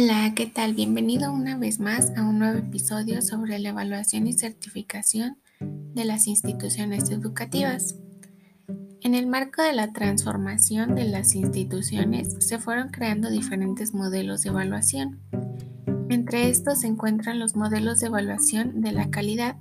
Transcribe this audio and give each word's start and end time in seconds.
Hola, 0.00 0.32
¿qué 0.36 0.46
tal? 0.46 0.74
Bienvenido 0.74 1.32
una 1.32 1.58
vez 1.58 1.80
más 1.80 2.12
a 2.16 2.22
un 2.22 2.38
nuevo 2.38 2.56
episodio 2.56 3.20
sobre 3.20 3.58
la 3.58 3.70
evaluación 3.70 4.28
y 4.28 4.32
certificación 4.32 5.38
de 5.58 6.04
las 6.04 6.28
instituciones 6.28 7.10
educativas. 7.10 7.96
En 9.00 9.16
el 9.16 9.26
marco 9.26 9.60
de 9.60 9.72
la 9.72 9.92
transformación 9.92 10.94
de 10.94 11.02
las 11.02 11.34
instituciones 11.34 12.36
se 12.38 12.60
fueron 12.60 12.90
creando 12.90 13.28
diferentes 13.28 13.92
modelos 13.92 14.42
de 14.42 14.50
evaluación. 14.50 15.18
Entre 16.10 16.48
estos 16.48 16.82
se 16.82 16.86
encuentran 16.86 17.40
los 17.40 17.56
modelos 17.56 17.98
de 17.98 18.06
evaluación 18.06 18.80
de 18.82 18.92
la 18.92 19.10
calidad 19.10 19.56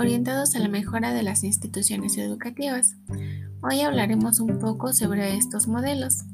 orientados 0.00 0.56
a 0.56 0.58
la 0.58 0.68
mejora 0.68 1.14
de 1.14 1.22
las 1.22 1.44
instituciones 1.44 2.18
educativas. 2.18 2.96
Hoy 3.62 3.82
hablaremos 3.82 4.40
un 4.40 4.58
poco 4.58 4.92
sobre 4.92 5.36
estos 5.36 5.68
modelos. 5.68 6.24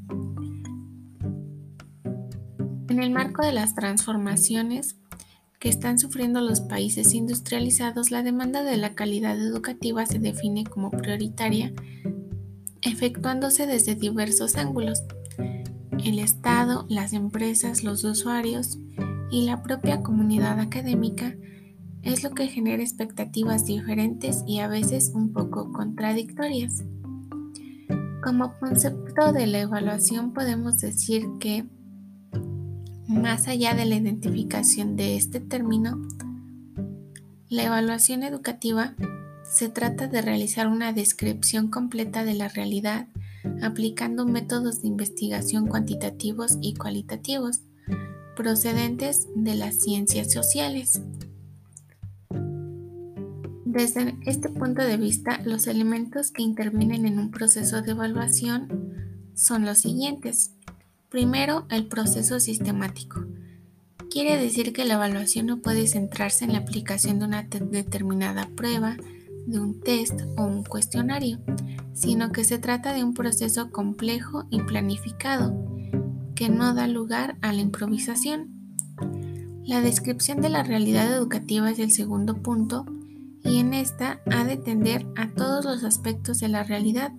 En 2.89 3.03
el 3.03 3.11
marco 3.11 3.45
de 3.45 3.51
las 3.51 3.75
transformaciones 3.75 4.95
que 5.59 5.67
están 5.67 5.99
sufriendo 5.99 6.39
los 6.39 6.61
países 6.61 7.13
industrializados, 7.13 8.11
la 8.11 8.23
demanda 8.23 8.63
de 8.63 8.77
la 8.77 8.95
calidad 8.95 9.37
educativa 9.37 10.05
se 10.05 10.19
define 10.19 10.63
como 10.63 10.89
prioritaria, 10.91 11.73
efectuándose 12.81 13.67
desde 13.67 13.95
diversos 13.95 14.55
ángulos. 14.55 15.03
El 16.03 16.19
Estado, 16.19 16.85
las 16.87 17.11
empresas, 17.11 17.83
los 17.83 18.05
usuarios 18.05 18.77
y 19.31 19.45
la 19.45 19.63
propia 19.63 20.01
comunidad 20.01 20.59
académica 20.59 21.35
es 22.03 22.23
lo 22.23 22.29
que 22.31 22.47
genera 22.47 22.81
expectativas 22.81 23.65
diferentes 23.65 24.43
y 24.47 24.59
a 24.59 24.69
veces 24.69 25.11
un 25.13 25.33
poco 25.33 25.73
contradictorias. 25.73 26.85
Como 28.23 28.53
concepto 28.59 29.33
de 29.33 29.45
la 29.47 29.59
evaluación 29.59 30.31
podemos 30.33 30.77
decir 30.79 31.25
que 31.39 31.65
más 33.07 33.47
allá 33.47 33.73
de 33.73 33.85
la 33.85 33.95
identificación 33.95 34.95
de 34.95 35.15
este 35.15 35.39
término, 35.39 36.01
la 37.49 37.63
evaluación 37.63 38.23
educativa 38.23 38.95
se 39.43 39.69
trata 39.69 40.07
de 40.07 40.21
realizar 40.21 40.67
una 40.67 40.91
descripción 40.91 41.69
completa 41.69 42.25
de 42.25 42.33
la 42.33 42.49
realidad 42.49 43.07
aplicando 43.61 44.25
métodos 44.25 44.81
de 44.81 44.89
investigación 44.89 45.67
cuantitativos 45.67 46.57
y 46.61 46.73
cualitativos 46.75 47.61
procedentes 48.35 49.27
de 49.35 49.55
las 49.55 49.79
ciencias 49.79 50.31
sociales. 50.31 51.01
Desde 53.65 54.17
este 54.25 54.49
punto 54.49 54.81
de 54.81 54.97
vista, 54.97 55.39
los 55.45 55.67
elementos 55.67 56.31
que 56.31 56.43
intervienen 56.43 57.05
en 57.05 57.19
un 57.19 57.31
proceso 57.31 57.81
de 57.81 57.91
evaluación 57.91 59.31
son 59.33 59.65
los 59.65 59.77
siguientes. 59.79 60.56
Primero, 61.09 61.65
el 61.69 61.87
proceso 61.87 62.41
sistemático. 62.41 63.23
Quiere 64.11 64.35
decir 64.35 64.73
que 64.73 64.83
la 64.83 64.95
evaluación 64.95 65.45
no 65.45 65.61
puede 65.61 65.87
centrarse 65.87 66.43
en 66.43 66.51
la 66.51 66.59
aplicación 66.59 67.19
de 67.19 67.25
una 67.25 67.43
determinada 67.43 68.49
prueba, 68.55 68.97
de 69.45 69.59
un 69.59 69.79
test 69.79 70.19
o 70.35 70.43
un 70.43 70.65
cuestionario, 70.65 71.39
sino 71.93 72.33
que 72.33 72.43
se 72.43 72.57
trata 72.57 72.93
de 72.93 73.05
un 73.05 73.13
proceso 73.13 73.71
complejo 73.71 74.47
y 74.49 74.61
planificado 74.61 75.53
que 76.35 76.49
no 76.49 76.73
da 76.73 76.87
lugar 76.87 77.37
a 77.41 77.53
la 77.53 77.61
improvisación. 77.61 78.49
La 79.63 79.79
descripción 79.79 80.41
de 80.41 80.49
la 80.49 80.63
realidad 80.63 81.09
educativa 81.11 81.71
es 81.71 81.79
el 81.79 81.91
segundo 81.91 82.41
punto 82.41 82.85
y 83.45 83.59
en 83.59 83.73
esta 83.73 84.19
ha 84.29 84.43
de 84.43 84.57
tender 84.57 85.05
a 85.15 85.29
todos 85.29 85.63
los 85.63 85.85
aspectos 85.85 86.39
de 86.39 86.49
la 86.49 86.63
realidad 86.63 87.13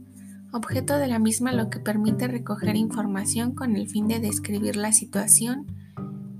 objeto 0.52 0.98
de 0.98 1.08
la 1.08 1.18
misma 1.18 1.52
lo 1.52 1.70
que 1.70 1.78
permite 1.78 2.28
recoger 2.28 2.76
información 2.76 3.54
con 3.54 3.76
el 3.76 3.88
fin 3.88 4.08
de 4.08 4.20
describir 4.20 4.76
la 4.76 4.92
situación 4.92 5.66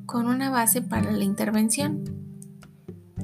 con 0.07 0.27
una 0.27 0.51
base 0.51 0.81
para 0.81 1.13
la 1.13 1.25
intervención. 1.25 2.05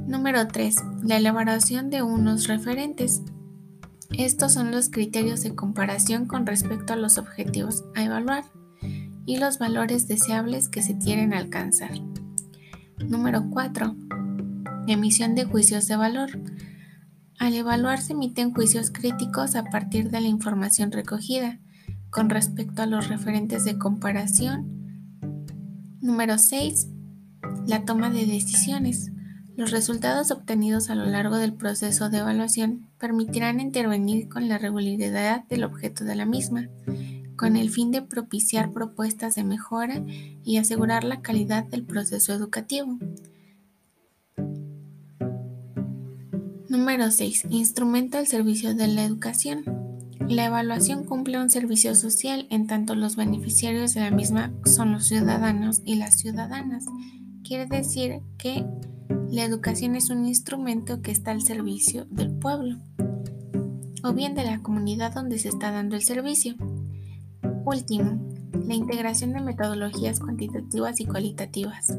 Número 0.07 0.47
3. 0.47 0.77
La 1.03 1.17
elaboración 1.17 1.89
de 1.89 2.03
unos 2.03 2.47
referentes. 2.47 3.23
Estos 4.11 4.53
son 4.53 4.71
los 4.71 4.91
criterios 4.91 5.43
de 5.43 5.55
comparación 5.55 6.27
con 6.27 6.47
respecto 6.47 6.93
a 6.93 6.97
los 6.97 7.17
objetivos 7.17 7.85
a 7.95 8.05
evaluar 8.05 8.45
y 9.27 9.39
los 9.39 9.59
valores 9.59 10.07
deseables 10.07 10.69
que 10.69 10.83
se 10.83 10.99
quieren 10.99 11.33
alcanzar. 11.33 11.93
Número 12.99 13.49
4. 13.51 13.97
Emisión 14.87 15.35
de 15.35 15.45
juicios 15.45 15.89
de 15.89 15.97
valor. 15.97 16.31
Al 17.39 17.55
evaluar 17.55 18.01
se 18.01 18.13
emiten 18.13 18.55
juicios 18.55 18.91
críticos 18.91 19.57
a 19.57 19.65
partir 19.65 20.11
de 20.11 20.21
la 20.21 20.29
información 20.29 20.93
recogida 20.93 21.59
con 22.11 22.31
respecto 22.31 22.83
a 22.83 22.87
los 22.87 23.09
referentes 23.09 23.65
de 23.65 23.77
comparación. 23.77 25.19
Número 26.01 26.39
6. 26.39 26.89
La 27.67 27.85
toma 27.85 28.11
de 28.11 28.25
decisiones. 28.25 29.11
Los 29.57 29.73
resultados 29.73 30.31
obtenidos 30.31 30.91
a 30.91 30.95
lo 30.95 31.07
largo 31.07 31.37
del 31.37 31.55
proceso 31.55 32.09
de 32.11 32.19
evaluación 32.19 32.89
permitirán 32.99 33.61
intervenir 33.61 34.29
con 34.29 34.49
la 34.49 34.59
regularidad 34.59 35.45
del 35.45 35.65
objeto 35.65 36.05
de 36.05 36.15
la 36.15 36.27
misma, 36.27 36.69
con 37.37 37.57
el 37.57 37.71
fin 37.71 37.91
de 37.91 38.03
propiciar 38.03 38.73
propuestas 38.73 39.35
de 39.35 39.45
mejora 39.45 40.05
y 40.45 40.57
asegurar 40.59 41.05
la 41.05 41.21
calidad 41.21 41.65
del 41.65 41.85
proceso 41.85 42.33
educativo. 42.33 42.99
Número 46.77 47.09
6. 47.09 47.47
Instrumento 47.51 48.19
al 48.19 48.27
servicio 48.27 48.75
de 48.75 48.89
la 48.89 49.05
educación. 49.05 49.63
La 50.29 50.47
evaluación 50.47 51.05
cumple 51.05 51.39
un 51.39 51.49
servicio 51.49 51.95
social 51.95 52.49
en 52.51 52.67
tanto 52.67 52.97
los 52.97 53.15
beneficiarios 53.15 53.95
de 53.95 54.01
la 54.01 54.11
misma 54.11 54.53
son 54.65 54.91
los 54.91 55.07
ciudadanos 55.07 55.83
y 55.85 55.95
las 55.95 56.17
ciudadanas. 56.17 56.85
Quiere 57.45 57.67
decir 57.67 58.23
que 58.39 58.67
la 59.31 59.45
educación 59.45 59.95
es 59.95 60.11
un 60.11 60.27
instrumento 60.27 61.01
que 61.01 61.13
está 61.13 61.31
al 61.31 61.43
servicio 61.43 62.07
del 62.07 62.33
pueblo 62.33 62.79
o 64.03 64.13
bien 64.13 64.35
de 64.35 64.43
la 64.43 64.61
comunidad 64.61 65.15
donde 65.15 65.39
se 65.39 65.51
está 65.51 65.71
dando 65.71 65.95
el 65.95 66.03
servicio. 66.03 66.57
Último, 67.65 68.21
la 68.67 68.75
integración 68.75 69.33
de 69.33 69.43
metodologías 69.43 70.19
cuantitativas 70.19 70.99
y 70.99 71.07
cualitativas. 71.07 71.97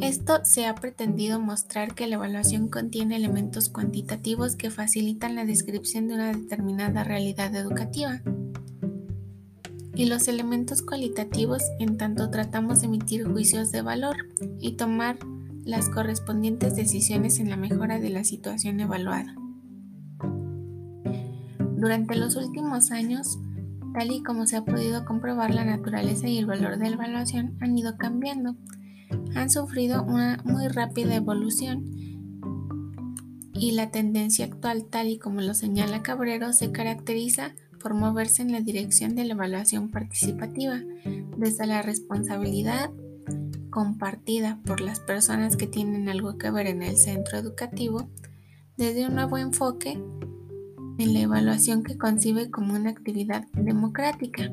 Esto 0.00 0.44
se 0.44 0.66
ha 0.66 0.74
pretendido 0.76 1.40
mostrar 1.40 1.94
que 1.94 2.06
la 2.06 2.14
evaluación 2.14 2.68
contiene 2.68 3.16
elementos 3.16 3.68
cuantitativos 3.68 4.54
que 4.54 4.70
facilitan 4.70 5.34
la 5.34 5.44
descripción 5.44 6.06
de 6.06 6.14
una 6.14 6.32
determinada 6.32 7.02
realidad 7.02 7.54
educativa 7.56 8.22
y 9.98 10.06
los 10.06 10.28
elementos 10.28 10.82
cualitativos 10.82 11.64
en 11.80 11.96
tanto 11.96 12.30
tratamos 12.30 12.80
de 12.80 12.86
emitir 12.86 13.26
juicios 13.26 13.72
de 13.72 13.82
valor 13.82 14.14
y 14.60 14.76
tomar 14.76 15.18
las 15.64 15.88
correspondientes 15.88 16.76
decisiones 16.76 17.40
en 17.40 17.50
la 17.50 17.56
mejora 17.56 17.98
de 17.98 18.10
la 18.10 18.22
situación 18.22 18.78
evaluada. 18.78 19.34
Durante 21.76 22.14
los 22.14 22.36
últimos 22.36 22.92
años, 22.92 23.40
tal 23.92 24.12
y 24.12 24.22
como 24.22 24.46
se 24.46 24.56
ha 24.56 24.64
podido 24.64 25.04
comprobar, 25.04 25.52
la 25.52 25.64
naturaleza 25.64 26.28
y 26.28 26.38
el 26.38 26.46
valor 26.46 26.78
de 26.78 26.90
la 26.90 26.94
evaluación 26.94 27.56
han 27.60 27.76
ido 27.76 27.96
cambiando 27.96 28.54
han 29.34 29.50
sufrido 29.50 30.02
una 30.02 30.40
muy 30.44 30.68
rápida 30.68 31.14
evolución 31.14 31.84
y 33.54 33.72
la 33.72 33.90
tendencia 33.90 34.44
actual, 34.44 34.84
tal 34.84 35.08
y 35.08 35.18
como 35.18 35.40
lo 35.40 35.54
señala 35.54 36.02
Cabrero, 36.02 36.52
se 36.52 36.70
caracteriza 36.70 37.54
por 37.82 37.94
moverse 37.94 38.42
en 38.42 38.52
la 38.52 38.60
dirección 38.60 39.14
de 39.14 39.24
la 39.24 39.34
evaluación 39.34 39.90
participativa, 39.90 40.80
desde 41.36 41.66
la 41.66 41.82
responsabilidad 41.82 42.90
compartida 43.70 44.58
por 44.64 44.80
las 44.80 45.00
personas 45.00 45.56
que 45.56 45.66
tienen 45.66 46.08
algo 46.08 46.38
que 46.38 46.50
ver 46.50 46.66
en 46.66 46.82
el 46.82 46.96
centro 46.96 47.38
educativo, 47.38 48.08
desde 48.76 49.06
un 49.06 49.14
nuevo 49.14 49.38
enfoque 49.38 50.00
en 50.98 51.14
la 51.14 51.20
evaluación 51.20 51.82
que 51.82 51.96
concibe 51.96 52.50
como 52.50 52.74
una 52.74 52.90
actividad 52.90 53.46
democrática. 53.52 54.52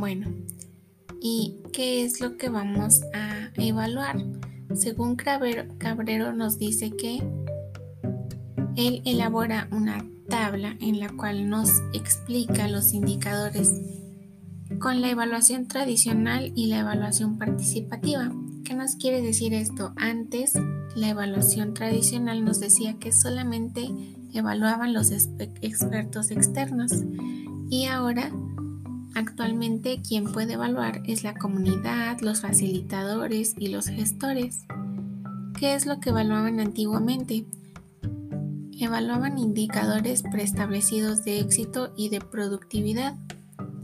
Bueno, 0.00 0.28
¿y 1.20 1.58
qué 1.74 2.02
es 2.02 2.22
lo 2.22 2.38
que 2.38 2.48
vamos 2.48 3.02
a 3.12 3.50
evaluar? 3.56 4.16
Según 4.74 5.14
Cabrero, 5.14 6.32
nos 6.32 6.58
dice 6.58 6.90
que 6.96 7.22
él 8.76 9.02
elabora 9.04 9.68
una 9.70 10.02
tabla 10.30 10.74
en 10.80 11.00
la 11.00 11.10
cual 11.10 11.50
nos 11.50 11.68
explica 11.92 12.66
los 12.66 12.94
indicadores 12.94 13.74
con 14.78 15.02
la 15.02 15.10
evaluación 15.10 15.68
tradicional 15.68 16.50
y 16.56 16.68
la 16.68 16.78
evaluación 16.78 17.36
participativa. 17.36 18.32
¿Qué 18.64 18.72
nos 18.72 18.96
quiere 18.96 19.20
decir 19.20 19.52
esto? 19.52 19.92
Antes 19.96 20.54
la 20.96 21.10
evaluación 21.10 21.74
tradicional 21.74 22.42
nos 22.42 22.58
decía 22.58 22.96
que 22.98 23.12
solamente 23.12 23.90
evaluaban 24.32 24.94
los 24.94 25.10
expertos 25.10 26.30
externos 26.30 26.90
y 27.68 27.84
ahora 27.84 28.32
Actualmente 29.14 30.00
quien 30.06 30.24
puede 30.24 30.54
evaluar 30.54 31.02
es 31.04 31.24
la 31.24 31.34
comunidad, 31.34 32.20
los 32.20 32.40
facilitadores 32.42 33.54
y 33.58 33.68
los 33.68 33.86
gestores. 33.86 34.66
¿Qué 35.58 35.74
es 35.74 35.86
lo 35.86 36.00
que 36.00 36.10
evaluaban 36.10 36.60
antiguamente? 36.60 37.44
Evaluaban 38.78 39.38
indicadores 39.38 40.22
preestablecidos 40.22 41.24
de 41.24 41.40
éxito 41.40 41.92
y 41.96 42.08
de 42.08 42.20
productividad. 42.20 43.16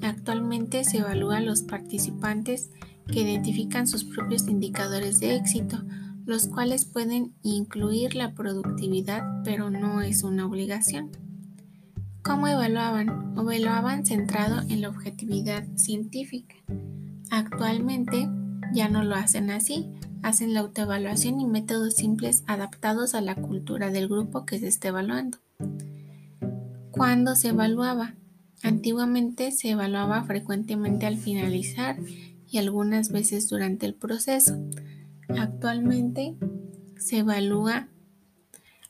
Actualmente 0.01 0.85
se 0.85 0.99
evalúa 0.99 1.39
a 1.39 1.43
los 1.43 1.63
participantes 1.63 2.71
que 3.07 3.21
identifican 3.21 3.87
sus 3.87 4.05
propios 4.05 4.47
indicadores 4.49 5.21
de 5.21 5.37
éxito, 5.37 5.83
los 6.25 6.47
cuales 6.47 6.85
pueden 6.85 7.35
incluir 7.43 8.15
la 8.15 8.33
productividad, 8.33 9.43
pero 9.45 9.71
no 9.71 10.01
es 10.01 10.23
una 10.23 10.47
obligación. 10.47 11.26
¿Cómo 12.27 12.49
evaluaban? 12.49 13.35
Evaluaban 13.39 14.05
centrado 14.05 14.61
en 14.69 14.81
la 14.81 14.89
objetividad 14.89 15.65
científica. 15.77 16.57
Actualmente 17.31 18.29
ya 18.73 18.89
no 18.89 19.05
lo 19.05 19.15
hacen 19.15 19.49
así, 19.51 19.87
hacen 20.25 20.53
la 20.53 20.61
autoevaluación 20.61 21.41
y 21.41 21.47
métodos 21.47 21.95
simples 21.95 22.43
adaptados 22.49 23.15
a 23.15 23.21
la 23.21 23.37
cultura 23.37 23.91
del 23.91 24.09
grupo 24.09 24.45
que 24.45 24.59
se 24.59 24.67
esté 24.67 24.89
evaluando. 24.89 25.39
¿Cuándo 26.91 27.37
se 27.37 27.51
evaluaba? 27.51 28.17
Antiguamente 28.65 29.53
se 29.53 29.71
evaluaba 29.71 30.25
frecuentemente 30.25 31.07
al 31.07 31.19
finalizar 31.19 31.97
y 32.51 32.59
algunas 32.59 33.13
veces 33.13 33.49
durante 33.49 33.87
el 33.87 33.95
proceso. 33.95 34.59
Actualmente 35.29 36.35
se 36.99 37.19
evalúa 37.19 37.87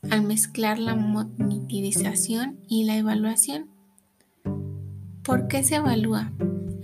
al 0.09 0.23
mezclar 0.23 0.79
la 0.79 0.95
monitorización 0.95 2.57
y 2.67 2.85
la 2.85 2.97
evaluación. 2.97 3.67
¿Por 5.23 5.47
qué 5.47 5.63
se 5.63 5.75
evalúa? 5.75 6.31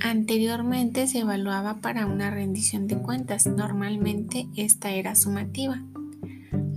Anteriormente 0.01 1.07
se 1.07 1.19
evaluaba 1.19 1.75
para 1.75 2.05
una 2.05 2.29
rendición 2.29 2.87
de 2.87 2.97
cuentas, 2.97 3.47
normalmente 3.47 4.47
esta 4.55 4.91
era 4.91 5.15
sumativa. 5.15 5.81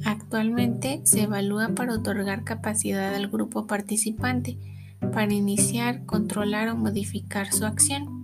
Actualmente 0.04 1.00
se 1.04 1.22
evalúa 1.22 1.70
para 1.74 1.94
otorgar 1.94 2.44
capacidad 2.44 3.14
al 3.14 3.28
grupo 3.28 3.66
participante, 3.66 4.56
para 5.12 5.32
iniciar, 5.32 6.04
controlar 6.06 6.68
o 6.68 6.76
modificar 6.76 7.52
su 7.52 7.64
acción. 7.66 8.15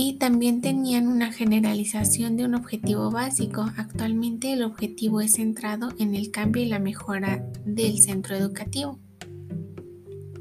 Y 0.00 0.12
también 0.12 0.60
tenían 0.60 1.08
una 1.08 1.32
generalización 1.32 2.36
de 2.36 2.44
un 2.44 2.54
objetivo 2.54 3.10
básico. 3.10 3.68
Actualmente 3.76 4.52
el 4.52 4.62
objetivo 4.62 5.20
es 5.20 5.32
centrado 5.32 5.88
en 5.98 6.14
el 6.14 6.30
cambio 6.30 6.62
y 6.62 6.66
la 6.66 6.78
mejora 6.78 7.44
del 7.64 7.98
centro 7.98 8.36
educativo. 8.36 9.00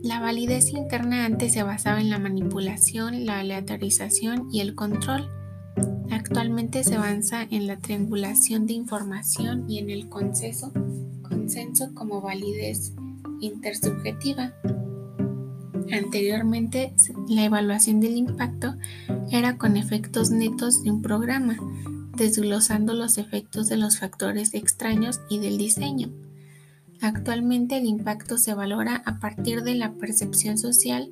La 0.04 0.20
validez 0.20 0.74
interna 0.74 1.26
antes 1.26 1.54
se 1.54 1.64
basaba 1.64 2.00
en 2.00 2.12
la 2.12 2.20
manipulación, 2.20 3.26
la 3.26 3.40
aleatorización 3.40 4.48
y 4.52 4.60
el 4.60 4.76
control. 4.76 5.28
Actualmente 6.12 6.84
se 6.84 6.94
avanza 6.94 7.42
en 7.50 7.66
la 7.66 7.78
triangulación 7.78 8.68
de 8.68 8.74
información 8.74 9.68
y 9.68 9.80
en 9.80 9.90
el 9.90 10.08
consenso, 10.08 10.72
consenso 11.24 11.96
como 11.96 12.22
validez 12.22 12.94
intersubjetiva. 13.42 14.54
Anteriormente, 15.92 16.94
la 17.30 17.46
evaluación 17.46 18.00
del 18.00 18.18
impacto 18.18 18.76
era 19.32 19.58
con 19.58 19.78
efectos 19.78 20.32
netos 20.32 20.84
de 20.84 20.92
un 20.92 21.02
programa, 21.02 21.58
desglosando 22.16 22.94
los 22.94 23.18
efectos 23.18 23.68
de 23.70 23.78
los 23.78 24.00
factores 24.00 24.54
extraños 24.54 25.22
y 25.30 25.40
del 25.40 25.58
diseño. 25.58 26.10
Actualmente 27.02 27.78
el 27.78 27.86
impacto 27.86 28.38
se 28.38 28.54
valora 28.54 29.04
a 29.06 29.20
partir 29.20 29.62
de 29.62 29.76
la 29.76 29.94
percepción 29.94 30.58
social 30.58 31.10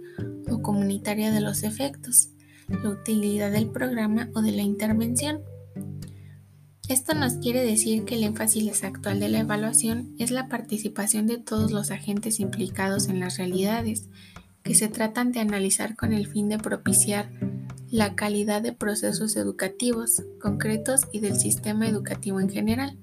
o 0.50 0.62
comunitaria 0.62 1.32
de 1.32 1.42
los 1.42 1.64
efectos, 1.64 2.30
la 2.68 2.90
utilidad 2.90 3.52
del 3.52 3.68
programa 3.68 4.30
o 4.34 4.42
de 4.42 4.52
la 4.52 4.64
intervención. 4.64 5.42
Esto 6.90 7.14
nos 7.14 7.36
quiere 7.36 7.64
decir 7.64 8.04
que 8.04 8.16
el 8.16 8.24
énfasis 8.24 8.84
actual 8.84 9.20
de 9.20 9.30
la 9.30 9.40
evaluación 9.40 10.16
es 10.20 10.32
la 10.32 10.50
participación 10.50 11.28
de 11.28 11.38
todos 11.38 11.72
los 11.72 11.92
agentes 11.92 12.40
implicados 12.40 13.08
en 13.08 13.20
las 13.20 13.38
realidades 13.38 14.10
que 14.66 14.74
se 14.74 14.88
tratan 14.88 15.32
de 15.32 15.40
analizar 15.40 15.96
con 15.96 16.12
el 16.12 16.28
fin 16.28 16.50
de 16.50 16.58
propiciar 16.58 17.30
la 17.92 18.16
calidad 18.16 18.64
de 18.64 18.74
procesos 18.74 19.38
educativos 19.38 20.24
concretos 20.42 21.02
y 21.14 21.20
del 21.20 21.40
sistema 21.40 21.88
educativo 21.88 22.42
en 22.42 22.50
general. 22.50 22.98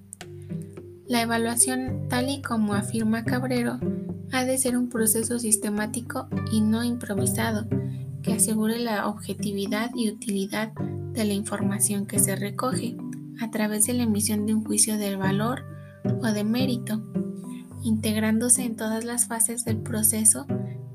La 1.07 1.23
evaluación, 1.23 2.09
tal 2.09 2.29
y 2.31 2.43
como 2.43 2.75
afirma 2.75 3.25
Cabrero, 3.25 3.79
ha 4.33 4.45
de 4.45 4.59
ser 4.59 4.77
un 4.77 4.89
proceso 4.89 5.39
sistemático 5.39 6.29
y 6.51 6.63
no 6.63 6.83
improvisado, 6.83 7.69
que 8.23 8.33
asegure 8.33 8.79
la 8.79 9.07
objetividad 9.07 9.93
y 9.95 10.11
utilidad 10.11 10.73
de 10.73 11.25
la 11.25 11.33
información 11.33 12.07
que 12.07 12.19
se 12.19 12.35
recoge 12.35 12.97
a 13.41 13.51
través 13.51 13.87
de 13.87 13.93
la 13.93 14.03
emisión 14.03 14.47
de 14.47 14.55
un 14.55 14.65
juicio 14.65 14.99
de 14.99 15.15
valor 15.15 15.65
o 16.23 16.27
de 16.27 16.43
mérito, 16.43 17.03
integrándose 17.85 18.65
en 18.65 18.75
todas 18.75 19.05
las 19.05 19.27
fases 19.27 19.65
del 19.65 19.79
proceso 19.79 20.47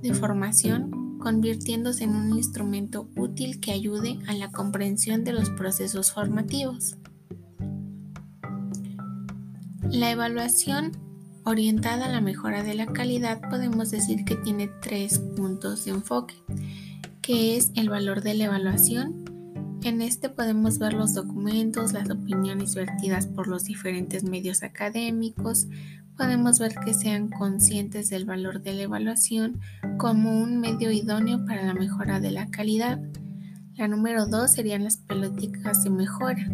de 0.02 0.14
formación, 0.14 1.18
convirtiéndose 1.20 2.04
en 2.04 2.16
un 2.16 2.38
instrumento 2.38 3.10
útil 3.16 3.60
que 3.60 3.72
ayude 3.72 4.20
a 4.28 4.34
la 4.34 4.52
comprensión 4.52 5.24
de 5.24 5.34
los 5.34 5.50
procesos 5.50 6.12
formativos. 6.12 6.98
La 9.90 10.12
evaluación 10.12 10.92
orientada 11.46 12.08
a 12.08 12.10
la 12.10 12.20
mejora 12.20 12.62
de 12.62 12.76
la 12.76 12.88
calidad 12.88 13.40
podemos 13.50 13.90
decir 13.90 14.26
que 14.26 14.36
tiene 14.36 14.70
tres 14.82 15.20
puntos 15.20 15.86
de 15.86 15.92
enfoque, 15.92 16.36
que 17.22 17.56
es 17.56 17.72
el 17.76 17.90
valor 17.90 18.22
de 18.22 18.34
la 18.34 18.46
evaluación. 18.46 19.24
En 19.84 20.02
este 20.02 20.28
podemos 20.28 20.78
ver 20.78 20.94
los 20.94 21.14
documentos, 21.14 21.94
las 21.94 22.10
opiniones 22.10 22.76
vertidas 22.76 23.28
por 23.28 23.48
los 23.48 23.64
diferentes 23.64 24.26
medios 24.26 24.62
académicos, 24.62 25.68
podemos 26.18 26.60
ver 26.60 26.75
que 26.84 26.94
sean 26.94 27.30
conscientes 27.30 28.10
del 28.10 28.25
valor 28.25 28.62
de 28.62 28.74
la 28.74 28.84
evaluación 28.84 29.62
como 29.98 30.42
un 30.42 30.60
medio 30.60 30.92
idóneo 30.92 31.46
para 31.46 31.64
la 31.64 31.74
mejora 31.74 32.19
de 32.19 32.31
la 32.31 32.48
calidad. 32.48 33.00
La 33.75 33.88
número 33.88 34.25
dos 34.25 34.52
serían 34.52 34.84
las 34.84 34.98
políticas 34.98 35.84
de 35.84 35.92
mejora, 35.92 36.50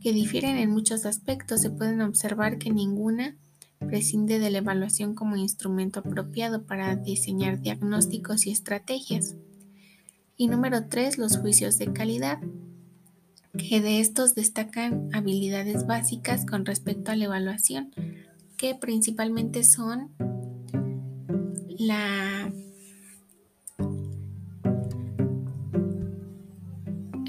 que 0.00 0.12
difieren 0.12 0.56
en 0.56 0.70
muchos 0.70 1.04
aspectos. 1.04 1.60
Se 1.60 1.70
pueden 1.70 2.00
observar 2.00 2.58
que 2.58 2.70
ninguna 2.70 3.36
prescinde 3.78 4.38
de 4.38 4.50
la 4.50 4.58
evaluación 4.58 5.14
como 5.14 5.36
instrumento 5.36 6.00
apropiado 6.00 6.64
para 6.64 6.96
diseñar 6.96 7.60
diagnósticos 7.60 8.46
y 8.46 8.50
estrategias. 8.50 9.36
Y 10.36 10.48
número 10.48 10.88
tres, 10.88 11.18
los 11.18 11.36
juicios 11.36 11.78
de 11.78 11.92
calidad, 11.92 12.38
que 13.56 13.80
de 13.80 14.00
estos 14.00 14.34
destacan 14.34 15.10
habilidades 15.12 15.86
básicas 15.86 16.44
con 16.44 16.64
respecto 16.64 17.12
a 17.12 17.16
la 17.16 17.26
evaluación, 17.26 17.92
que 18.56 18.74
principalmente 18.74 19.64
son 19.64 20.10
la 21.78 22.52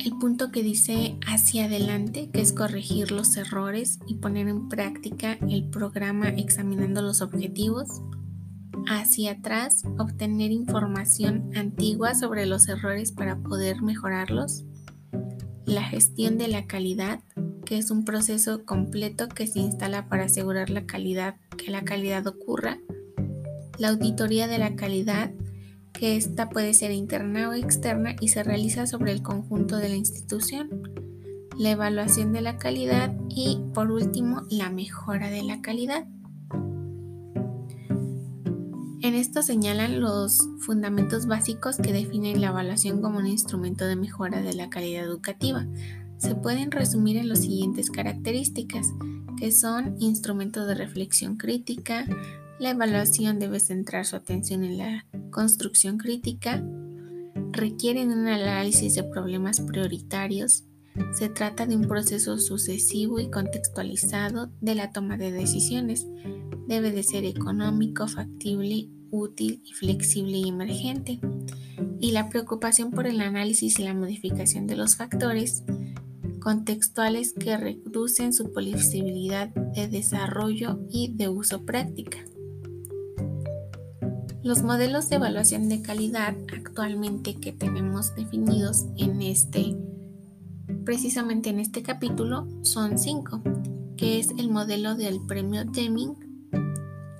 el 0.06 0.18
punto 0.20 0.52
que 0.52 0.62
dice 0.62 1.18
hacia 1.28 1.66
adelante, 1.66 2.30
que 2.32 2.42
es 2.42 2.54
corregir 2.54 3.12
los 3.12 3.36
errores 3.38 4.00
y 4.08 4.16
poner 4.16 4.48
en 4.48 4.70
práctica 4.70 5.34
el 5.50 5.68
programa 5.70 6.30
examinando 6.30 7.02
los 7.02 7.22
objetivos. 7.22 8.02
Hacia 8.88 9.32
atrás, 9.32 9.84
obtener 9.98 10.52
información 10.52 11.50
antigua 11.56 12.14
sobre 12.14 12.46
los 12.46 12.68
errores 12.68 13.12
para 13.12 13.38
poder 13.38 13.82
mejorarlos. 13.82 14.64
La 15.66 15.84
gestión 15.84 16.38
de 16.38 16.50
la 16.50 16.68
calidad, 16.68 17.20
que 17.66 17.78
es 17.78 17.92
un 17.92 18.06
proceso 18.06 18.64
completo 18.64 19.28
que 19.28 19.48
se 19.48 19.60
instala 19.60 20.08
para 20.08 20.26
asegurar 20.26 20.70
la 20.70 20.86
calidad, 20.86 21.36
que 21.58 21.72
la 21.72 21.84
calidad 21.84 22.26
ocurra. 22.28 22.78
La 23.78 23.90
auditoría 23.90 24.48
de 24.48 24.60
la 24.60 24.76
calidad, 24.76 25.32
que 25.92 26.16
esta 26.16 26.50
puede 26.50 26.74
ser 26.74 26.92
interna 26.92 27.50
o 27.50 27.54
externa 27.54 28.16
y 28.22 28.30
se 28.30 28.44
realiza 28.44 28.86
sobre 28.88 29.12
el 29.12 29.22
conjunto 29.22 29.78
de 29.78 29.90
la 29.90 29.96
institución. 29.96 30.70
La 31.58 31.72
evaluación 31.72 32.34
de 32.34 32.42
la 32.42 32.58
calidad 32.58 33.14
y, 33.30 33.60
por 33.74 33.92
último, 33.92 34.44
la 34.50 34.70
mejora 34.70 35.30
de 35.30 35.44
la 35.44 35.62
calidad. 35.62 36.06
En 39.02 39.14
esto 39.14 39.42
señalan 39.42 40.02
los 40.02 40.40
fundamentos 40.60 41.28
básicos 41.28 41.78
que 41.78 41.94
definen 41.94 42.42
la 42.42 42.48
evaluación 42.48 43.02
como 43.02 43.20
un 43.20 43.28
instrumento 43.28 43.86
de 43.86 43.96
mejora 43.96 44.42
de 44.42 44.54
la 44.54 44.70
calidad 44.70 45.04
educativa, 45.04 45.68
se 46.26 46.34
pueden 46.34 46.72
resumir 46.72 47.18
en 47.18 47.30
las 47.30 47.42
siguientes 47.42 47.92
características, 47.92 48.88
que 49.38 49.52
son 49.52 49.96
instrumentos 50.00 50.68
de 50.68 50.74
reflexión 50.74 51.38
crítica, 51.38 52.08
la 52.60 52.72
evaluación 52.72 53.38
debe 53.38 53.60
centrar 53.60 54.06
su 54.06 54.16
atención 54.16 54.64
en 54.64 54.80
la 54.80 55.06
construcción 55.30 56.00
crítica, 56.00 56.64
requieren 57.52 58.12
un 58.12 58.28
análisis 58.28 58.96
de 58.96 59.04
problemas 59.04 59.62
prioritarios, 59.62 60.64
se 61.14 61.30
trata 61.30 61.68
de 61.68 61.76
un 61.76 61.88
proceso 61.88 62.40
sucesivo 62.40 63.20
y 63.20 63.30
contextualizado 63.30 64.50
de 64.62 64.74
la 64.74 64.92
toma 64.92 65.18
de 65.18 65.32
decisiones, 65.32 66.08
debe 66.68 66.92
de 66.92 67.04
ser 67.04 67.24
económico, 67.26 68.08
factible, 68.08 68.90
útil 69.12 69.62
y 69.64 69.74
flexible 69.74 70.38
y 70.38 70.50
emergente, 70.50 71.20
y 72.00 72.14
la 72.14 72.30
preocupación 72.30 72.90
por 72.90 73.06
el 73.06 73.22
análisis 73.22 73.78
y 73.78 73.84
la 73.84 73.94
modificación 73.94 74.66
de 74.66 74.76
los 74.76 74.96
factores 74.96 75.64
contextuales 76.46 77.34
que 77.34 77.58
reducen 77.58 78.32
su 78.32 78.54
posibilidad 78.54 79.50
de 79.50 79.88
desarrollo 79.88 80.80
y 80.92 81.12
de 81.12 81.28
uso 81.28 81.66
práctica. 81.66 82.20
Los 84.44 84.62
modelos 84.62 85.10
de 85.10 85.16
evaluación 85.16 85.70
de 85.70 85.82
calidad 85.82 86.36
actualmente 86.54 87.34
que 87.34 87.52
tenemos 87.52 88.14
definidos 88.14 88.86
en 88.96 89.24
este, 89.24 89.76
precisamente 90.84 91.50
en 91.50 91.60
este 91.60 91.82
capítulo, 91.82 92.48
son 92.62 93.00
cinco, 93.00 93.42
que 93.98 94.20
es 94.20 94.30
el 94.38 94.52
modelo 94.52 94.94
del 94.94 95.26
premio 95.26 95.66
Deming, 95.66 96.14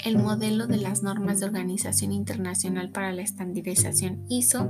el 0.06 0.20
modelo 0.20 0.68
de 0.68 0.78
las 0.78 1.02
normas 1.02 1.40
de 1.40 1.48
Organización 1.48 2.12
Internacional 2.12 2.92
para 2.92 3.12
la 3.12 3.24
Estandarización 3.24 4.24
ISO, 4.30 4.70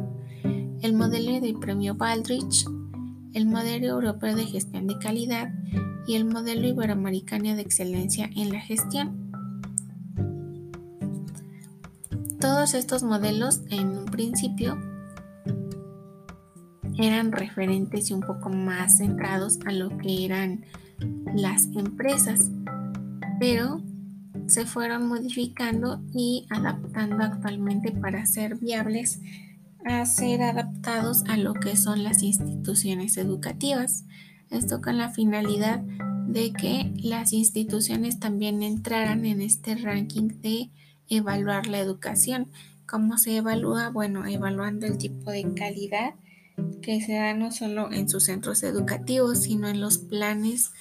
el 0.82 0.94
modelo 0.94 1.42
del 1.42 1.60
premio 1.60 1.96
Baldrige, 1.96 2.68
el 3.36 3.46
modelo 3.46 3.88
europeo 3.88 4.36
de 4.36 4.46
gestión 4.46 4.88
de 4.88 4.98
calidad 4.98 5.54
y 6.08 6.16
el 6.16 6.26
modelo 6.26 6.68
iberoamericano 6.68 7.56
de 7.56 7.62
excelencia 7.62 8.30
en 8.36 8.52
la 8.52 8.62
gestión. 8.62 9.30
Todos 12.40 12.74
estos 12.74 13.04
modelos 13.04 13.62
en 13.70 13.90
un 13.90 14.06
principio 14.06 14.78
eran 16.98 17.34
referentes 17.34 18.10
y 18.10 18.14
un 18.14 18.22
poco 18.22 18.50
más 18.50 18.98
centrados 19.00 19.60
a 19.66 19.74
lo 19.74 19.98
que 19.98 20.24
eran 20.24 20.64
las 21.36 21.66
empresas, 21.76 22.50
pero 23.38 23.82
se 24.48 24.66
fueron 24.66 25.08
modificando 25.08 26.02
y 26.14 26.46
adaptando 26.50 27.24
actualmente 27.24 27.92
para 27.92 28.26
ser 28.26 28.56
viables 28.56 29.20
a 29.86 30.06
ser 30.06 30.42
adaptados 30.42 31.24
a 31.28 31.38
lo 31.38 31.54
que 31.54 31.78
son 31.78 32.04
las 32.04 32.24
instituciones 32.24 33.18
educativas. 33.18 34.06
Esto 34.50 34.82
con 34.82 34.98
la 34.98 35.12
finalidad 35.12 35.80
de 36.28 36.52
que 36.52 36.92
las 36.98 37.34
instituciones 37.34 38.20
también 38.20 38.64
entraran 38.64 39.26
en 39.26 39.42
este 39.42 39.76
ranking 39.76 40.30
de 40.42 40.72
evaluar 41.08 41.68
la 41.68 41.80
educación. 41.80 42.52
¿Cómo 42.88 43.18
se 43.18 43.38
evalúa? 43.38 43.90
Bueno, 43.90 44.26
evaluando 44.26 44.88
el 44.88 44.98
tipo 44.98 45.32
de 45.32 45.54
calidad 45.54 46.16
que 46.82 47.02
se 47.02 47.14
da 47.14 47.34
no 47.34 47.52
solo 47.52 47.92
en 47.92 48.10
sus 48.10 48.26
centros 48.26 48.64
educativos, 48.64 49.44
sino 49.44 49.68
en 49.68 49.82
los 49.82 49.98
planes 49.98 50.72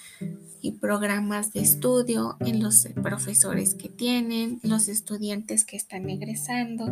y 0.61 0.73
programas 0.73 1.53
de 1.53 1.61
estudio, 1.61 2.37
en 2.41 2.63
los 2.63 2.87
profesores 3.03 3.75
que 3.75 3.89
tienen, 3.89 4.61
los 4.63 4.89
estudiantes 4.89 5.65
que 5.65 5.77
están 5.77 6.09
egresando 6.09 6.87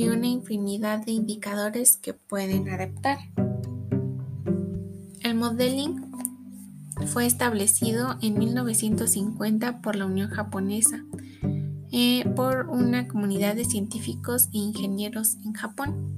y 0.00 0.08
una 0.08 0.28
infinidad 0.28 1.04
de 1.04 1.12
indicadores 1.12 1.98
que 1.98 2.14
pueden 2.14 2.70
adaptar. 2.70 3.18
El 5.20 5.34
modeling 5.34 6.10
fue 7.04 7.26
establecido 7.26 8.16
en 8.22 8.38
1950 8.38 9.82
por 9.82 9.96
la 9.96 10.06
Unión 10.06 10.30
Japonesa, 10.30 11.04
eh, 11.92 12.24
por 12.34 12.70
una 12.70 13.08
comunidad 13.08 13.56
de 13.56 13.66
científicos 13.66 14.48
e 14.54 14.58
ingenieros 14.58 15.36
en 15.44 15.52
Japón. 15.52 16.14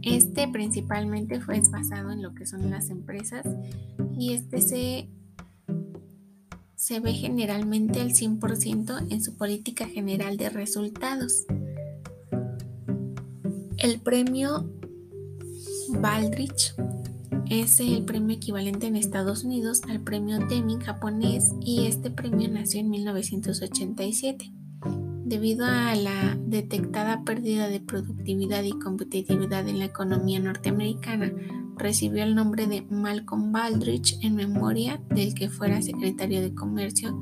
Este 0.00 0.46
principalmente 0.46 1.40
fue 1.40 1.60
basado 1.68 2.12
en 2.12 2.22
lo 2.22 2.32
que 2.36 2.46
son 2.46 2.70
las 2.70 2.90
empresas 2.90 3.44
y 4.16 4.34
este 4.34 4.60
se, 4.60 5.08
se 6.76 7.00
ve 7.00 7.12
generalmente 7.12 8.00
al 8.00 8.10
100% 8.10 9.08
en 9.10 9.20
su 9.20 9.36
política 9.36 9.86
general 9.86 10.36
de 10.36 10.48
resultados. 10.48 11.44
El 13.80 13.98
premio 13.98 14.70
Baldrige 15.88 16.74
es 17.48 17.80
el 17.80 18.04
premio 18.04 18.36
equivalente 18.36 18.86
en 18.86 18.94
Estados 18.94 19.42
Unidos 19.42 19.80
al 19.88 20.00
premio 20.00 20.38
Deming 20.38 20.80
japonés 20.80 21.54
y 21.62 21.86
este 21.86 22.10
premio 22.10 22.50
nació 22.50 22.80
en 22.80 22.90
1987. 22.90 24.52
Debido 25.24 25.64
a 25.64 25.94
la 25.94 26.36
detectada 26.46 27.24
pérdida 27.24 27.68
de 27.68 27.80
productividad 27.80 28.64
y 28.64 28.72
competitividad 28.72 29.66
en 29.66 29.78
la 29.78 29.86
economía 29.86 30.40
norteamericana, 30.40 31.32
recibió 31.78 32.22
el 32.22 32.34
nombre 32.34 32.66
de 32.66 32.82
Malcolm 32.82 33.50
Baldrige 33.50 34.18
en 34.20 34.34
memoria 34.34 35.00
del 35.08 35.32
que 35.32 35.48
fuera 35.48 35.80
secretario 35.80 36.42
de 36.42 36.54
Comercio 36.54 37.18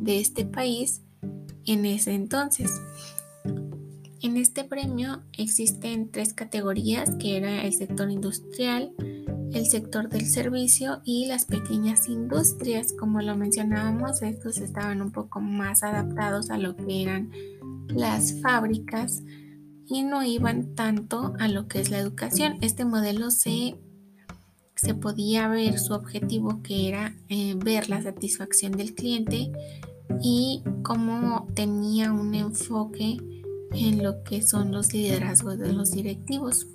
de 0.00 0.18
este 0.18 0.46
país 0.46 1.02
en 1.64 1.84
ese 1.84 2.14
entonces. 2.14 2.72
En 4.22 4.36
este 4.36 4.62
premio 4.62 5.20
existen 5.36 6.08
tres 6.08 6.32
categorías, 6.32 7.10
que 7.16 7.36
era 7.36 7.64
el 7.64 7.72
sector 7.72 8.08
industrial, 8.08 8.92
el 9.52 9.66
sector 9.66 10.08
del 10.08 10.26
servicio 10.26 11.00
y 11.04 11.26
las 11.26 11.44
pequeñas 11.44 12.08
industrias. 12.08 12.92
Como 12.92 13.20
lo 13.20 13.36
mencionábamos, 13.36 14.22
estos 14.22 14.58
estaban 14.58 15.02
un 15.02 15.10
poco 15.10 15.40
más 15.40 15.82
adaptados 15.82 16.50
a 16.50 16.58
lo 16.58 16.76
que 16.76 17.02
eran 17.02 17.32
las 17.88 18.40
fábricas 18.40 19.24
y 19.88 20.04
no 20.04 20.22
iban 20.22 20.76
tanto 20.76 21.34
a 21.40 21.48
lo 21.48 21.66
que 21.66 21.80
es 21.80 21.90
la 21.90 21.98
educación. 21.98 22.58
Este 22.60 22.84
modelo 22.84 23.32
se, 23.32 23.74
se 24.76 24.94
podía 24.94 25.48
ver 25.48 25.80
su 25.80 25.94
objetivo 25.94 26.62
que 26.62 26.88
era 26.88 27.16
eh, 27.28 27.56
ver 27.56 27.90
la 27.90 28.00
satisfacción 28.00 28.70
del 28.70 28.94
cliente 28.94 29.50
y 30.22 30.62
cómo 30.84 31.48
tenía 31.56 32.12
un 32.12 32.36
enfoque 32.36 33.16
en 33.74 34.02
lo 34.02 34.22
que 34.22 34.42
son 34.42 34.72
los 34.72 34.92
liderazgos 34.92 35.58
de 35.58 35.72
los 35.72 35.92
directivos. 35.92 36.66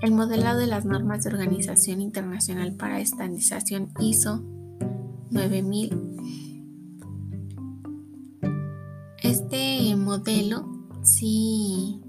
El 0.00 0.12
modelado 0.12 0.60
de 0.60 0.66
las 0.66 0.84
normas 0.84 1.24
de 1.24 1.30
Organización 1.30 2.00
Internacional 2.00 2.74
para 2.74 3.00
Estandarización 3.00 3.90
ISO 4.00 4.42
9000. 5.30 5.90
Este 9.22 9.96
modelo 9.96 10.66
sí, 11.02 12.00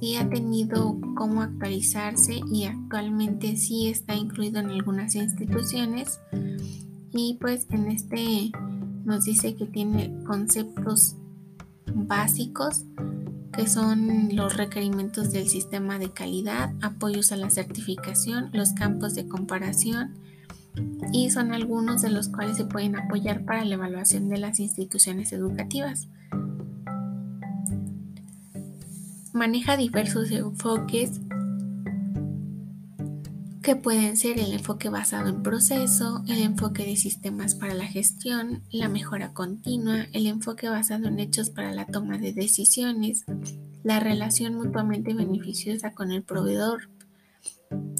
sí 0.00 0.16
ha 0.16 0.28
tenido 0.28 0.98
cómo 1.16 1.42
actualizarse 1.42 2.40
y 2.52 2.64
actualmente 2.64 3.56
sí 3.56 3.88
está 3.88 4.16
incluido 4.16 4.60
en 4.60 4.70
algunas 4.70 5.14
instituciones 5.14 6.18
y 7.12 7.38
pues 7.40 7.66
en 7.70 7.86
este 7.86 8.50
nos 9.04 9.24
dice 9.24 9.54
que 9.54 9.66
tiene 9.66 10.12
conceptos 10.24 11.16
básicos 11.94 12.84
que 13.52 13.68
son 13.68 14.34
los 14.34 14.56
requerimientos 14.56 15.30
del 15.30 15.48
sistema 15.48 15.98
de 15.98 16.10
calidad, 16.10 16.72
apoyos 16.82 17.30
a 17.30 17.36
la 17.36 17.50
certificación, 17.50 18.50
los 18.52 18.72
campos 18.72 19.14
de 19.14 19.28
comparación 19.28 20.14
y 21.12 21.30
son 21.30 21.52
algunos 21.52 22.02
de 22.02 22.10
los 22.10 22.28
cuales 22.28 22.56
se 22.56 22.64
pueden 22.64 22.96
apoyar 22.96 23.44
para 23.44 23.64
la 23.64 23.74
evaluación 23.74 24.28
de 24.28 24.38
las 24.38 24.58
instituciones 24.58 25.32
educativas. 25.32 26.08
Maneja 29.32 29.76
diversos 29.76 30.30
enfoques 30.30 31.20
que 33.64 33.76
pueden 33.76 34.18
ser 34.18 34.38
el 34.38 34.52
enfoque 34.52 34.90
basado 34.90 35.30
en 35.30 35.42
proceso, 35.42 36.22
el 36.28 36.42
enfoque 36.42 36.84
de 36.84 36.96
sistemas 36.96 37.54
para 37.54 37.72
la 37.72 37.86
gestión, 37.86 38.62
la 38.70 38.90
mejora 38.90 39.32
continua, 39.32 40.06
el 40.12 40.26
enfoque 40.26 40.68
basado 40.68 41.08
en 41.08 41.18
hechos 41.18 41.48
para 41.48 41.72
la 41.72 41.86
toma 41.86 42.18
de 42.18 42.34
decisiones, 42.34 43.24
la 43.82 44.00
relación 44.00 44.54
mutuamente 44.54 45.14
beneficiosa 45.14 45.94
con 45.94 46.12
el 46.12 46.22
proveedor. 46.22 46.90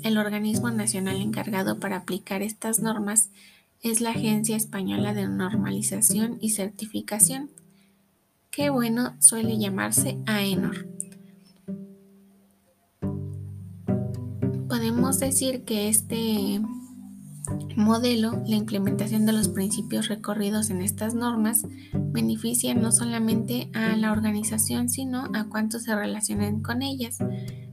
El 0.03 0.19
organismo 0.19 0.71
nacional 0.71 1.17
encargado 1.17 1.81
para 1.81 1.97
aplicar 1.97 2.43
estas 2.43 2.81
normas 2.81 3.31
es 3.83 4.03
la 4.03 4.11
Agencia 4.11 4.57
Española 4.57 5.15
de 5.15 5.27
Normalización 5.29 6.37
y 6.43 6.51
Certificación, 6.51 7.51
que 8.51 8.69
bueno 8.69 9.17
suele 9.19 9.59
llamarse 9.59 10.19
AENOR. 10.27 10.94
Podemos 14.75 15.21
decir 15.21 15.63
que 15.63 15.89
este 15.89 16.61
modelo, 17.77 18.43
la 18.45 18.57
implementación 18.57 19.25
de 19.25 19.33
los 19.33 19.47
principios 19.47 20.09
recorridos 20.09 20.69
en 20.69 20.83
estas 20.83 21.15
normas, 21.15 21.63
beneficia 21.93 22.75
no 22.75 22.91
solamente 22.91 23.71
a 23.73 23.95
la 23.95 24.11
organización, 24.11 24.89
sino 24.89 25.31
a 25.33 25.45
cuantos 25.45 25.85
se 25.85 25.95
relacionen 25.95 26.61
con 26.61 26.83
ellas. 26.83 27.19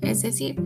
Es 0.02 0.22
decir, 0.22 0.62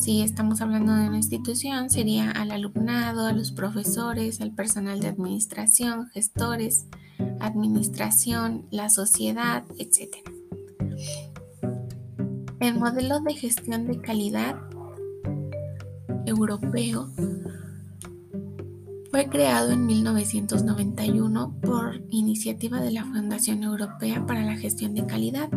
si 0.00 0.22
estamos 0.22 0.62
hablando 0.62 0.94
de 0.94 1.06
una 1.06 1.18
institución, 1.18 1.90
sería 1.90 2.30
al 2.30 2.52
alumnado, 2.52 3.26
a 3.26 3.34
los 3.34 3.52
profesores, 3.52 4.40
al 4.40 4.52
personal 4.52 5.00
de 5.00 5.08
administración, 5.08 6.08
gestores, 6.14 6.86
administración, 7.40 8.64
la 8.70 8.88
sociedad, 8.88 9.64
etc. 9.78 10.16
El 12.60 12.78
modelo 12.78 13.20
de 13.20 13.34
gestión 13.34 13.86
de 13.86 14.00
calidad 14.00 14.56
europeo 16.26 17.10
fue 19.14 19.28
creado 19.28 19.70
en 19.70 19.86
1991 19.86 21.60
por 21.62 22.02
iniciativa 22.10 22.80
de 22.80 22.90
la 22.90 23.04
Fundación 23.04 23.62
Europea 23.62 24.26
para 24.26 24.44
la 24.44 24.56
Gestión 24.56 24.92
de 24.92 25.06
Calidad. 25.06 25.48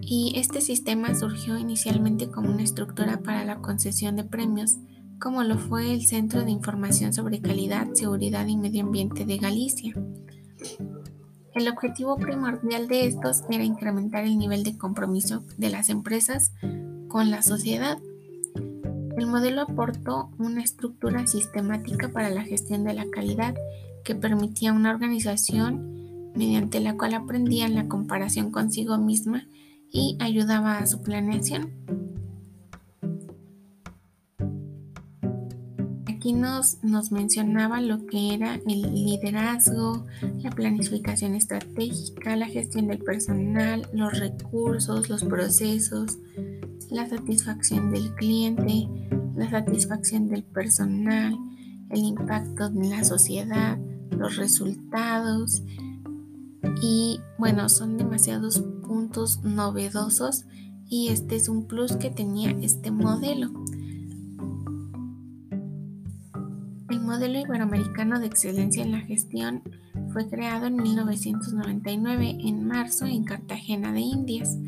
Y 0.00 0.32
este 0.34 0.60
sistema 0.60 1.14
surgió 1.14 1.56
inicialmente 1.56 2.28
como 2.32 2.50
una 2.50 2.64
estructura 2.64 3.20
para 3.20 3.44
la 3.44 3.60
concesión 3.60 4.16
de 4.16 4.24
premios, 4.24 4.78
como 5.20 5.44
lo 5.44 5.56
fue 5.56 5.92
el 5.92 6.04
Centro 6.04 6.42
de 6.42 6.50
Información 6.50 7.12
sobre 7.12 7.40
Calidad, 7.40 7.86
Seguridad 7.94 8.44
y 8.48 8.56
Medio 8.56 8.82
Ambiente 8.82 9.24
de 9.24 9.38
Galicia. 9.38 9.94
El 11.54 11.68
objetivo 11.68 12.16
primordial 12.16 12.88
de 12.88 13.06
estos 13.06 13.44
era 13.48 13.62
incrementar 13.62 14.24
el 14.24 14.36
nivel 14.36 14.64
de 14.64 14.76
compromiso 14.76 15.44
de 15.58 15.70
las 15.70 15.90
empresas 15.90 16.50
con 17.06 17.30
la 17.30 17.42
sociedad. 17.42 17.98
El 19.22 19.28
modelo 19.28 19.62
aportó 19.62 20.32
una 20.36 20.64
estructura 20.64 21.28
sistemática 21.28 22.08
para 22.08 22.28
la 22.28 22.42
gestión 22.42 22.82
de 22.82 22.92
la 22.92 23.08
calidad 23.08 23.54
que 24.02 24.16
permitía 24.16 24.72
una 24.72 24.90
organización 24.90 26.32
mediante 26.34 26.80
la 26.80 26.96
cual 26.96 27.14
aprendían 27.14 27.76
la 27.76 27.86
comparación 27.86 28.50
consigo 28.50 28.98
misma 28.98 29.46
y 29.92 30.16
ayudaba 30.18 30.78
a 30.78 30.88
su 30.88 31.02
planeación. 31.02 31.70
Aquí 36.08 36.32
nos, 36.32 36.82
nos 36.82 37.12
mencionaba 37.12 37.80
lo 37.80 38.04
que 38.06 38.34
era 38.34 38.56
el 38.66 38.92
liderazgo, 38.92 40.04
la 40.38 40.50
planificación 40.50 41.36
estratégica, 41.36 42.34
la 42.34 42.46
gestión 42.46 42.88
del 42.88 42.98
personal, 42.98 43.86
los 43.92 44.18
recursos, 44.18 45.08
los 45.08 45.22
procesos, 45.22 46.18
la 46.92 47.08
satisfacción 47.08 47.90
del 47.90 48.14
cliente, 48.14 48.86
la 49.34 49.50
satisfacción 49.50 50.28
del 50.28 50.44
personal, 50.44 51.34
el 51.90 52.00
impacto 52.00 52.66
en 52.66 52.90
la 52.90 53.02
sociedad, 53.02 53.78
los 54.10 54.36
resultados 54.36 55.62
y 56.82 57.20
bueno, 57.38 57.68
son 57.68 57.96
demasiados 57.96 58.60
puntos 58.86 59.42
novedosos 59.42 60.44
y 60.88 61.08
este 61.08 61.36
es 61.36 61.48
un 61.48 61.66
plus 61.66 61.96
que 61.96 62.10
tenía 62.10 62.50
este 62.60 62.90
modelo. 62.90 63.50
El 66.90 67.00
modelo 67.00 67.40
iberoamericano 67.40 68.20
de 68.20 68.26
excelencia 68.26 68.82
en 68.82 68.92
la 68.92 69.00
gestión 69.00 69.62
fue 70.12 70.28
creado 70.28 70.66
en 70.66 70.76
1999 70.76 72.38
en 72.44 72.66
marzo 72.66 73.06
en 73.06 73.24
Cartagena 73.24 73.92
de 73.92 74.00
Indias. 74.00 74.58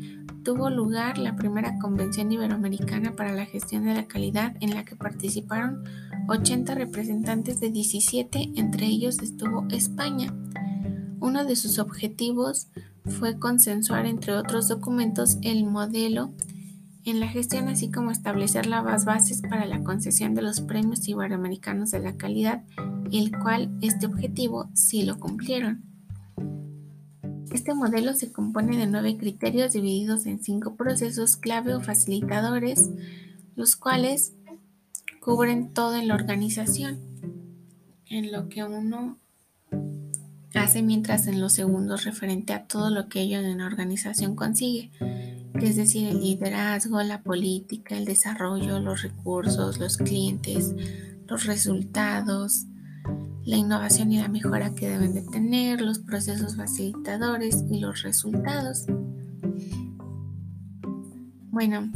Tuvo 0.45 0.69
lugar 0.69 1.17
la 1.17 1.35
primera 1.35 1.79
convención 1.79 2.31
iberoamericana 2.31 3.15
para 3.15 3.31
la 3.31 3.47
gestión 3.47 3.83
de 3.83 3.95
la 3.95 4.05
calidad 4.05 4.55
en 4.59 4.75
la 4.75 4.85
que 4.85 4.95
participaron 4.95 5.83
80 6.27 6.75
representantes 6.75 7.59
de 7.59 7.71
17, 7.71 8.51
entre 8.55 8.85
ellos 8.85 9.17
estuvo 9.23 9.65
España. 9.71 10.31
Uno 11.19 11.45
de 11.45 11.55
sus 11.55 11.79
objetivos 11.79 12.67
fue 13.05 13.39
consensuar, 13.39 14.05
entre 14.05 14.33
otros 14.33 14.67
documentos, 14.67 15.39
el 15.41 15.65
modelo 15.65 16.31
en 17.05 17.19
la 17.19 17.27
gestión, 17.27 17.67
así 17.67 17.89
como 17.89 18.11
establecer 18.11 18.67
las 18.67 19.03
bases 19.03 19.41
para 19.41 19.65
la 19.65 19.83
concesión 19.83 20.35
de 20.35 20.43
los 20.43 20.61
premios 20.61 21.07
iberoamericanos 21.07 21.89
de 21.89 22.01
la 22.01 22.17
calidad, 22.17 22.63
el 23.11 23.35
cual 23.35 23.75
este 23.81 24.05
objetivo 24.05 24.69
sí 24.75 25.05
lo 25.05 25.19
cumplieron. 25.19 25.94
Este 27.55 27.73
modelo 27.73 28.13
se 28.13 28.33
compone 28.33 28.75
de 28.75 28.85
nueve 28.85 29.15
criterios 29.15 29.71
divididos 29.71 30.25
en 30.25 30.43
cinco 30.43 30.75
procesos 30.75 31.37
clave 31.37 31.73
o 31.73 31.79
facilitadores, 31.79 32.89
los 33.55 33.77
cuales 33.77 34.33
cubren 35.21 35.71
todo 35.71 35.95
en 35.95 36.09
la 36.09 36.15
organización, 36.15 36.99
en 38.07 38.33
lo 38.33 38.49
que 38.49 38.65
uno 38.65 39.17
hace 40.53 40.81
mientras 40.81 41.27
en 41.27 41.39
los 41.39 41.53
segundos 41.53 42.03
referente 42.03 42.51
a 42.51 42.67
todo 42.67 42.89
lo 42.89 43.07
que 43.07 43.21
ello 43.21 43.39
en 43.39 43.59
la 43.59 43.67
organización 43.67 44.35
consigue, 44.35 44.91
es 45.53 45.77
decir, 45.77 46.09
el 46.09 46.19
liderazgo, 46.19 47.01
la 47.03 47.23
política, 47.23 47.97
el 47.97 48.03
desarrollo, 48.03 48.81
los 48.81 49.01
recursos, 49.01 49.79
los 49.79 49.95
clientes, 49.95 50.75
los 51.25 51.45
resultados, 51.45 52.65
la 53.45 53.57
innovación 53.57 54.11
y 54.11 54.19
la 54.19 54.27
mejora 54.27 54.75
que 54.75 54.89
deben 54.89 55.13
de 55.13 55.21
tener, 55.21 55.81
los 55.81 55.99
procesos 55.99 56.57
facilitadores 56.57 57.63
y 57.69 57.79
los 57.79 58.01
resultados. 58.01 58.85
Bueno, 61.51 61.89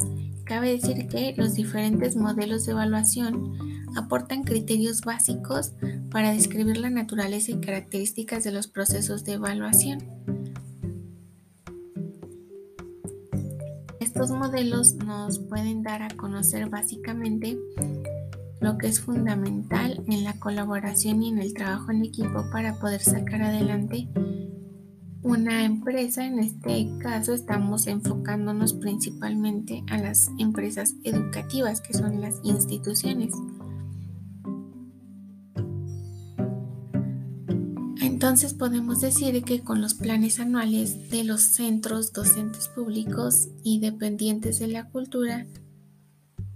Cabe 0.50 0.72
decir 0.72 1.06
que 1.06 1.32
los 1.36 1.54
diferentes 1.54 2.16
modelos 2.16 2.66
de 2.66 2.72
evaluación 2.72 3.86
aportan 3.94 4.42
criterios 4.42 5.02
básicos 5.02 5.74
para 6.10 6.32
describir 6.32 6.76
la 6.78 6.90
naturaleza 6.90 7.52
y 7.52 7.60
características 7.60 8.42
de 8.42 8.50
los 8.50 8.66
procesos 8.66 9.22
de 9.22 9.34
evaluación. 9.34 10.00
Estos 14.00 14.32
modelos 14.32 14.94
nos 14.94 15.38
pueden 15.38 15.84
dar 15.84 16.02
a 16.02 16.08
conocer 16.16 16.68
básicamente 16.68 17.56
lo 18.60 18.76
que 18.76 18.88
es 18.88 19.00
fundamental 19.00 20.02
en 20.06 20.24
la 20.24 20.38
colaboración 20.38 21.22
y 21.22 21.30
en 21.30 21.38
el 21.38 21.54
trabajo 21.54 21.90
en 21.90 22.04
equipo 22.04 22.44
para 22.52 22.78
poder 22.78 23.00
sacar 23.00 23.42
adelante 23.42 24.08
una 25.22 25.64
empresa. 25.64 26.26
En 26.26 26.38
este 26.38 26.90
caso 26.98 27.32
estamos 27.32 27.86
enfocándonos 27.86 28.74
principalmente 28.74 29.82
a 29.88 29.98
las 29.98 30.30
empresas 30.38 30.94
educativas, 31.04 31.80
que 31.80 31.94
son 31.94 32.20
las 32.20 32.40
instituciones. 32.44 33.32
Entonces 38.02 38.52
podemos 38.52 39.00
decir 39.00 39.42
que 39.44 39.62
con 39.62 39.80
los 39.80 39.94
planes 39.94 40.40
anuales 40.40 41.10
de 41.10 41.24
los 41.24 41.40
centros 41.40 42.12
docentes 42.12 42.68
públicos 42.68 43.48
y 43.62 43.80
dependientes 43.80 44.58
de 44.58 44.68
la 44.68 44.90
cultura, 44.90 45.46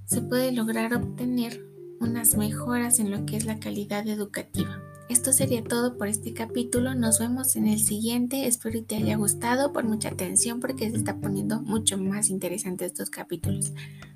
se 0.04 0.20
puede 0.20 0.52
lograr 0.52 0.92
obtener 0.92 1.73
unas 2.04 2.36
mejoras 2.36 3.00
en 3.00 3.10
lo 3.10 3.26
que 3.26 3.36
es 3.36 3.46
la 3.46 3.58
calidad 3.58 4.06
educativa. 4.06 4.80
Esto 5.08 5.32
sería 5.32 5.62
todo 5.62 5.98
por 5.98 6.08
este 6.08 6.32
capítulo. 6.32 6.94
Nos 6.94 7.18
vemos 7.18 7.56
en 7.56 7.66
el 7.66 7.78
siguiente. 7.78 8.46
Espero 8.46 8.74
que 8.74 8.82
te 8.82 8.96
haya 8.96 9.16
gustado. 9.16 9.72
Por 9.72 9.84
mucha 9.84 10.10
atención 10.10 10.60
porque 10.60 10.90
se 10.90 10.96
está 10.96 11.16
poniendo 11.16 11.60
mucho 11.60 11.98
más 11.98 12.30
interesante 12.30 12.86
estos 12.86 13.10
capítulos. 13.10 13.72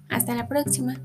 Hasta 0.08 0.34
la 0.34 0.48
próxima. 0.48 1.00